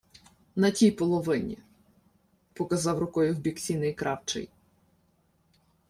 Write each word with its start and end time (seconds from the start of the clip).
—На 0.55 0.71
тій 0.71 0.91
половині,— 0.91 1.57
показав 2.53 2.99
рукою 2.99 3.33
в 3.35 3.39
бік 3.39 3.59
сіней 3.59 3.93
кравчий. 3.93 4.49